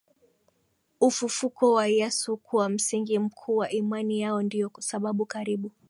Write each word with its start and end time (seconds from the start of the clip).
ufufuko 1.01 1.73
wa 1.73 1.87
Yesu 1.87 2.37
kuwa 2.37 2.69
msingi 2.69 3.19
mkuu 3.19 3.57
wa 3.57 3.69
imani 3.71 4.21
yao 4.21 4.41
ndiyo 4.41 4.71
sababu 4.79 5.25
karibu 5.25 5.71